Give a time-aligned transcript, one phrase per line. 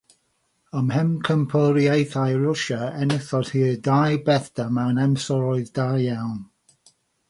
[0.79, 6.39] Ym Mhencampwriaethau Rwsia, enillodd hi'r ddau bellter mewn amseroedd da iawn.